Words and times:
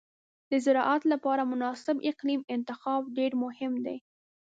د 0.49 0.51
زراعت 0.65 1.03
لپاره 1.13 1.43
مناسب 1.53 1.95
اقلیم 2.11 2.41
انتخاب 2.55 3.01
ډېر 3.17 3.31
مهم 3.43 3.73
دی. 3.85 3.97